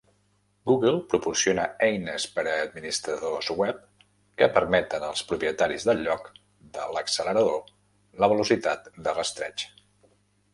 Google 0.67 0.95
proporciona 1.09 1.65
"eines 1.87 2.23
per 2.37 2.45
a 2.53 2.55
administradors 2.61 3.49
web" 3.59 3.83
que 4.43 4.49
permeten 4.55 5.05
als 5.09 5.23
propietaris 5.33 5.85
del 5.91 6.01
lloc 6.09 6.33
de 6.79 6.89
l'accelerador 6.97 7.63
la 8.25 8.31
velocitat 8.35 8.91
de 9.09 9.15
rastreig. 9.21 9.67